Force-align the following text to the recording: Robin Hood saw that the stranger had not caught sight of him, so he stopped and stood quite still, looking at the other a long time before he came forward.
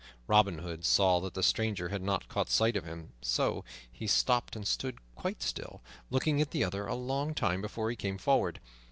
Robin 0.25 0.57
Hood 0.57 0.83
saw 0.83 1.19
that 1.19 1.35
the 1.35 1.43
stranger 1.43 1.89
had 1.89 2.01
not 2.01 2.27
caught 2.27 2.49
sight 2.49 2.75
of 2.75 2.85
him, 2.85 3.11
so 3.21 3.63
he 3.91 4.07
stopped 4.07 4.55
and 4.55 4.67
stood 4.67 4.97
quite 5.13 5.43
still, 5.43 5.79
looking 6.09 6.41
at 6.41 6.49
the 6.49 6.63
other 6.63 6.87
a 6.87 6.95
long 6.95 7.35
time 7.35 7.61
before 7.61 7.91
he 7.91 7.95
came 7.95 8.17
forward. 8.17 8.59